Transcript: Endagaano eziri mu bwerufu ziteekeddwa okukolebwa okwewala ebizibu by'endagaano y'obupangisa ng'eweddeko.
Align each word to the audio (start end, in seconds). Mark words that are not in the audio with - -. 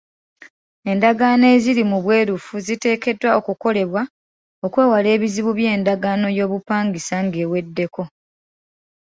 Endagaano 0.91 1.45
eziri 1.55 1.83
mu 1.91 1.97
bwerufu 2.03 2.53
ziteekeddwa 2.65 3.29
okukolebwa 3.39 4.01
okwewala 4.65 5.07
ebizibu 5.15 5.51
by'endagaano 5.57 6.27
y'obupangisa 6.37 7.15
ng'eweddeko. 7.25 8.01